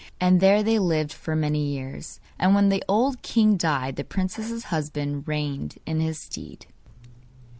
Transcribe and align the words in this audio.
And 0.19 0.39
there 0.39 0.63
they 0.63 0.79
lived 0.79 1.13
for 1.13 1.35
many 1.35 1.63
years, 1.63 2.19
and 2.39 2.55
when 2.55 2.69
the 2.69 2.83
old 2.87 3.21
king 3.21 3.55
died 3.55 3.97
the 3.97 4.03
princess's 4.03 4.63
husband 4.73 5.27
reigned 5.27 5.77
in 5.85 5.99
his 5.99 6.17
stead. 6.17 6.65